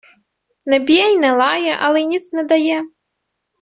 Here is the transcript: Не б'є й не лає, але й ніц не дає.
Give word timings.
Не 0.65 0.79
б'є 0.79 1.11
й 1.11 1.17
не 1.17 1.33
лає, 1.37 1.77
але 1.81 2.01
й 2.01 2.05
ніц 2.05 2.33
не 2.33 2.43
дає. 2.43 2.83